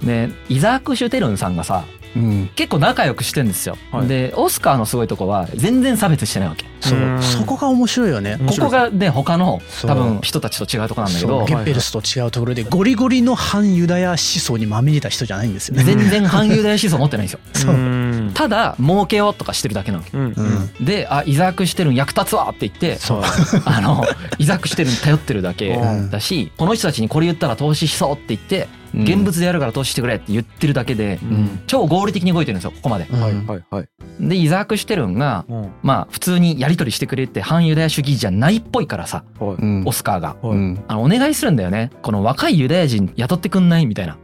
[0.02, 0.06] い。
[0.06, 2.50] でイザーク・シュテルンさんがさうん。
[2.54, 3.76] 結構仲良くしてんですよ。
[3.92, 4.08] はい。
[4.08, 6.66] でオスカーのすごいとこは全然差別してないわけ。
[6.80, 6.98] そう。
[6.98, 7.02] う。
[7.02, 7.22] ん。
[7.22, 8.38] そこが面白いよね。
[8.46, 11.44] ここがね他の多分人たちと違うとこなんだけど。
[11.44, 15.84] ゲッペルスと違うところでゴリゴリの反ユダヤ思想にまみれた人じゃないんですよね。
[15.84, 17.40] 全然反ユダヤ思想持ってないんですよ。
[17.54, 17.74] そう。
[17.74, 18.30] うん。
[18.34, 20.16] ただ儲けようとかしてるだけなわけ。
[20.16, 20.24] うん。
[20.26, 20.82] ううん。
[20.82, 23.22] んであイザーク・シュテルン役立つわって言ってそう。
[23.64, 24.04] あの
[24.38, 26.10] イザーク・シュテルンに頼ってるだけうん。
[26.10, 31.60] だしこの人たちにこれ言ったら投資しそうって言ってうん現物でやるから投資してくれって言ってるだけでうん。
[31.66, 33.06] 超合理的に動いてるんですよここまで。
[33.10, 33.20] うん。
[33.20, 33.88] はいはいはい。
[34.20, 35.72] でイザーク・シュテルンがうん。
[35.82, 40.36] まあ普通にやり取りしてくれって反ユダヤ主義じゃないっぽいからさオスカーが。
[40.88, 41.90] あのお願いするんだよね。
[42.02, 44.16] この若いユダヤ人雇ってくんないみたいな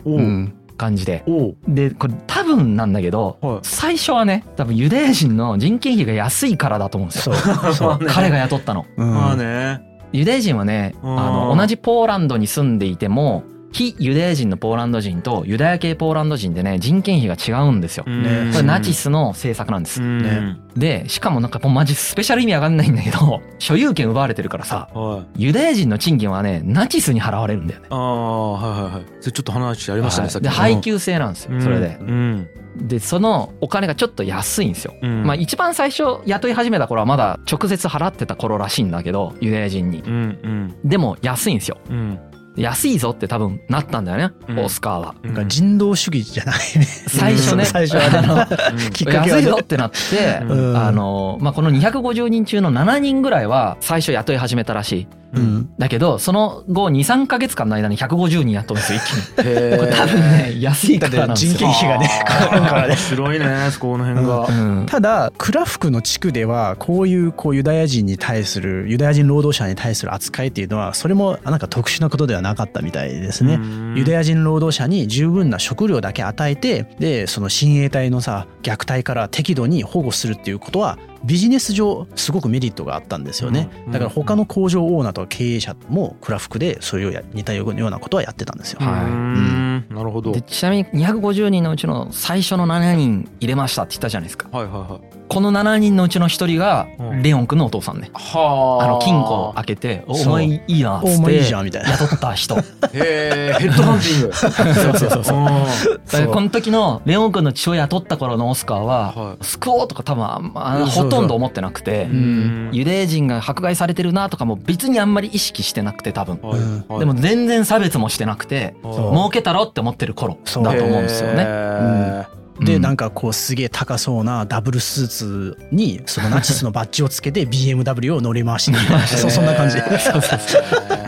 [0.76, 1.24] 感じで。
[1.68, 3.58] でこれ多分なんだけどはい。
[3.62, 7.34] 最初はね多分ユダヤ人の人件費が安いからだと思うんですよ。
[8.08, 8.86] 彼が雇ったの。
[8.96, 9.14] うん。
[9.14, 9.80] まあね。
[10.14, 11.16] ユダヤ人はねあうん。
[11.50, 18.04] の同じポーランドに住んでいても非ユダヤ人のポーランド人とユダヤ系ポーランド人でね人件費が違うんですよ。
[18.04, 18.50] ね。
[18.52, 20.00] これナチスの政策なんです。
[20.00, 20.58] ね。
[20.76, 25.44] でしかもなんかもうマジスペシャル意味わかんないんだけど 所有権奪われてるからさはい。
[25.44, 27.86] ユダヤ人の賃金はねナチスに払われるんだよね。
[27.90, 29.02] ああはいはいはい。
[29.20, 31.98] それちょっと話ありましたねさっきはいで配給制なんですよそれで。
[32.00, 32.48] うん。
[32.76, 34.94] でそのお金がちょっと安いんですよ。
[35.00, 35.24] うん。
[35.24, 40.02] まあ一番最初雇い始めた頃はまだ直接払ってた頃らしいんだけどユダヤ人に。
[40.06, 40.74] うんうん。
[40.84, 41.78] でも安いんですよ。
[41.88, 42.18] うん
[42.56, 44.58] 安いぞって多分なったんだよねうん。
[44.60, 45.14] オスカーは。
[45.22, 45.34] うん。
[45.34, 46.84] なんか人道主義じゃないね。
[46.84, 47.64] 最初ね。
[47.64, 48.18] 最初はね。
[48.18, 48.46] あの
[48.92, 50.76] きっかけ安いぞってなってうん。
[50.76, 55.70] あのまあこの250人中の7人ぐらいは最初雇い始めたらしいうん。
[55.78, 59.48] だけどその後23か月間の間に150人雇うんですよ一気に。
[59.48, 62.88] へこれ多分ね安いからなん人件費がねかかるからね。
[62.88, 64.46] 面白いねそこの辺が。
[64.46, 64.86] うん。
[64.86, 73.58] ただクラフクの地区ではこういうこうユダヤ人に対するユダヤ人労働者に対する扱いっていうのはそれもなんか特殊なことではなかったみたいですね。
[73.96, 83.68] ユダヤ人労働者に十分な食料だけ与えてでその親衛隊のさ虐待から適度に保護するっていうことはビジネス上すごくメリットがあったんですよね。
[83.86, 88.78] うんだから他の工場オーナーとか経営者もクラフクでそういうや似たようなことはやってたんですよ。
[88.80, 89.10] うはい。
[89.10, 90.32] んなるほど。
[90.32, 94.48] でちなみに250人のうちの最初の7人入れましたって言ったじゃないですか。
[94.52, 95.22] はいはいはい。
[95.28, 97.22] この7人のうちの1人がうん。
[97.22, 98.10] レオン君のお父さんね。
[98.12, 98.86] はあ。
[98.86, 101.90] の金庫を開けて「お前いいな」っつっお前いいじてゃんみたいな。
[101.90, 102.56] 雇った人。
[102.58, 102.62] へ
[102.94, 104.32] えヘッドハンティング。
[104.34, 106.26] そうそうそうそう。
[106.28, 112.70] この時のレオン君の父親雇った頃のオスカーはは救おうとか多分あんまそうそうほとんど思ってなくてうん。
[112.72, 116.38] ユダヤ人が迫害されてるなとかも別にあんまり意識してなくて多分。
[116.42, 116.98] はい。
[116.98, 121.44] でも全然差別もしてなくてそう儲けたろって思ってる頃だと思うんですよね。
[121.46, 122.82] へでうん。
[122.82, 129.06] なんかこうすげえ高そうなダブルスーツにそのナチスのバッジをつけて BMW を乗り回してるー。
[129.06, 129.78] そうそんな感じ。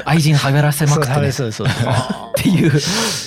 [0.04, 1.28] 愛人はべらせまくってね。
[1.28, 1.92] っそうそうそう。
[2.36, 2.72] ていう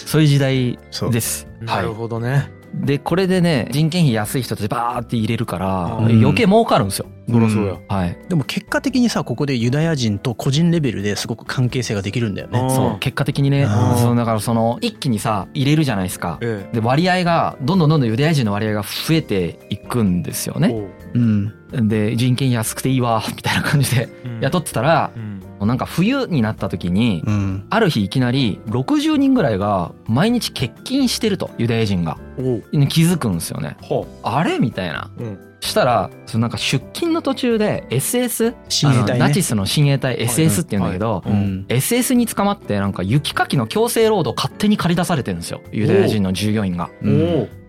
[0.07, 0.79] そういう時代
[1.11, 1.47] です。
[1.59, 2.49] なるほどね。
[2.73, 7.07] でこれでね人件費安い人たちバーって入れるからうん余計儲かるんですよ。
[7.27, 7.77] うや。
[7.89, 8.17] はい。
[8.29, 13.67] でも結果的にさここでユダヤ人と個人レベルですごく関係性ができるんだよねそう結果的にね
[13.97, 16.37] そうだからその一気にさ入れるじゃないですか。
[16.41, 20.59] えで割合がどんどんどんどんユダヤ人の割合が増えていくんですよえ。
[20.61, 20.69] ね。
[20.73, 21.53] おううん
[21.89, 27.65] で人件費安くていいわみたいな感じでうん雇ってたらうんなんか冬になった時にうん。
[27.69, 32.17] ある日いきなり60人ぐらいが毎日欠勤してるとユダヤ人が。
[32.89, 33.77] 気づくんですよね。
[33.81, 34.59] はあれ？
[34.59, 35.09] みたいな。
[35.17, 35.39] うん。
[35.59, 39.19] したらそのなんか出勤の途中で SS 親衛隊ね。
[39.19, 41.31] ナチスの親衛隊 SS って言うんだけど、はい。
[41.31, 45.61] うん、SS に捕まってなんか雪かきの強制労働勝手に借り出されてるんですよ。
[45.71, 46.89] ユダヤ人の従業員が。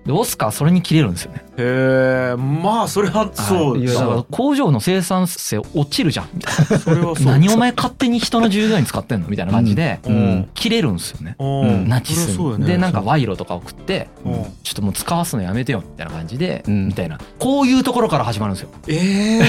[0.09, 1.45] でオスカーそれに切れるんですよね。
[1.59, 6.31] へえまあそれはそういやだから工場の生産性落ちるじゃん。
[6.33, 7.27] みたいそれはそう。
[7.27, 7.33] な。
[7.33, 10.15] 何お前勝手に人の従業員使ってんのみたいな感じでうん。
[10.15, 10.51] うん。
[10.55, 11.37] 切れるんですよね。
[11.39, 11.89] うん。
[11.91, 12.67] ナチスね。
[12.67, 14.33] でなんか賄賂とか送ってうん。
[14.63, 16.87] ちょっともう使わすのやめてよみたいな感じで、うん。
[16.87, 17.21] みたいな。
[17.39, 18.71] こういうところから始まるんですよ。
[18.89, 19.41] え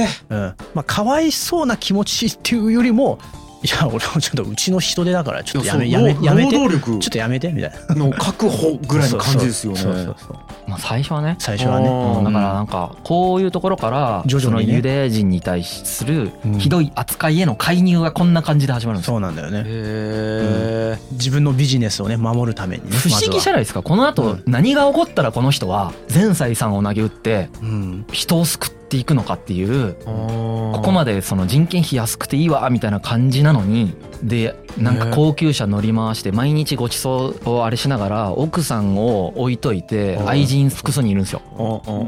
[0.00, 0.38] え うん、
[0.74, 3.20] まあかわいそうな気持ちっていうよりも
[3.60, 7.94] いや俺もちょっとうちの人手だからちょっとやめやめやめて労働力ちょっとやめてみたいな。
[7.94, 9.78] の確保ぐらいの感じですよね。
[9.80, 10.16] そうそうそう。
[10.28, 10.36] そう
[10.68, 11.36] まあ最初はね。
[11.40, 11.88] 最初はね。
[11.88, 12.24] うん。
[12.24, 14.66] だからなんかこういうところから徐々にね。
[14.66, 16.58] そのユダヤ人に対するうん。
[16.58, 19.14] ひどい扱いへの介入がこんな感じで始まるんですよ。
[19.14, 19.58] そうなんだよね。
[19.58, 22.96] へえ自分のビジネスをね守るためにね。
[22.96, 23.82] 不思議じゃゃないですか。
[23.82, 24.42] この後うん。
[24.46, 28.06] 何が起こったらこの人は全財産を投げ打ってうん。
[28.12, 41.42] 人を救っていくのかっていうこここまでその人件費安くていいわみたいな感じなのにでなんか高級車乗り回して毎日ごちそうをあれしながら奥さんを置いといてうん愛人複数にいるんですよ。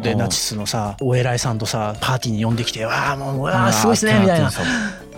[0.03, 4.51] でナチスのさお偉いさんとさパーティーに呼んできて「わあもううわあすごいっすね」みたいな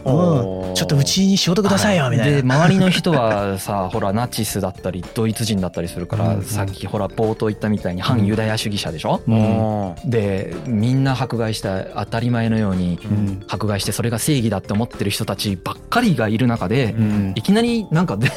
[0.05, 0.75] うん。
[0.75, 2.57] ちょっとうちに仕事くださいよみたいでな。
[2.65, 6.43] 周りの人はさ ほらナチスだったりドイツ人だったりするから、うん。
[6.43, 10.11] さっきほら冒頭言ったみたいに反ユダヤ主義者でしょ、うん。
[10.11, 13.43] でみんな迫害した当たり前のようにうん。
[13.49, 17.33] 迫害してそれが正義だって思ってる人たちばっかりがいる中で、うん。
[17.37, 18.31] いきなりなんか全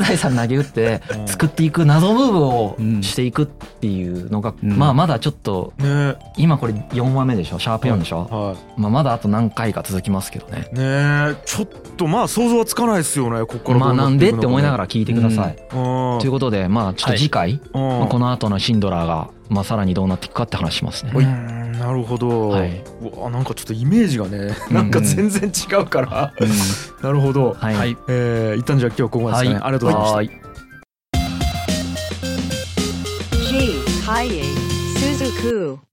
[0.00, 1.28] 財産投げ打ってうん。
[1.28, 4.76] 作っていく謎ムーブをうんしていくっていうのが、うん。
[4.76, 6.14] まあまだちょっとね。
[6.36, 7.58] 今これ4話目でしょ？
[7.58, 10.66] シャープ4でしょ、はまあ、まだあと何回か続きますけどね。
[10.74, 10.76] い
[11.44, 15.56] ちょっとまあ想像はつかないですよねここからまあなんでって思いながらら聞いてください。
[15.70, 21.12] とということでまあちょっと次回、まあこの後のシンドラーが、まあ、さらにどうなっていくかって話しますね。
[21.14, 21.72] うん。
[21.72, 22.82] なるほど、はい。
[23.00, 26.32] うわなんかちょっとイメージがねなんか全然違うから、
[27.02, 27.96] なるほど、はい、はい。
[28.08, 30.16] えー、一旦じゃあ今日はここまでですかね、ありがとうございました。
[30.16, 30.30] はい。
[33.48, 33.82] G.
[34.06, 34.42] Kaye
[34.96, 35.89] Suzuku.